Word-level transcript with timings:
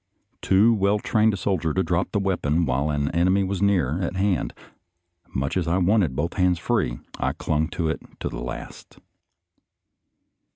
Too 0.41 0.73
well 0.73 0.97
trained 0.97 1.31
a 1.35 1.37
soldier 1.37 1.75
to 1.75 1.83
drop 1.83 2.11
the 2.11 2.17
weapon 2.19 2.65
while 2.65 2.89
an 2.89 3.11
enemy 3.11 3.43
was 3.43 3.61
near 3.61 4.01
at 4.01 4.15
hand, 4.15 4.51
much 5.29 5.55
as 5.55 5.67
I 5.67 5.77
wanted 5.77 6.15
both 6.15 6.33
hands 6.33 6.57
free 6.57 6.97
I 7.19 7.33
clung 7.33 7.67
to 7.67 7.87
it 7.87 7.99
to 8.21 8.27
the 8.27 8.41
last. 8.41 8.97